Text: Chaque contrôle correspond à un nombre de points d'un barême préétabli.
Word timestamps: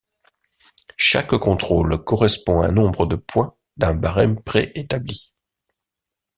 Chaque 0.97 1.37
contrôle 1.37 2.03
correspond 2.03 2.61
à 2.63 2.69
un 2.69 2.71
nombre 2.71 3.05
de 3.05 3.15
points 3.15 3.53
d'un 3.77 3.93
barême 3.93 4.41
préétabli. 4.41 5.35